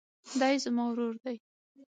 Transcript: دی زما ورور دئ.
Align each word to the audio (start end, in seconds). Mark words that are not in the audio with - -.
دی 0.39 0.55
زما 0.63 0.83
ورور 0.89 1.15
دئ. 1.23 1.37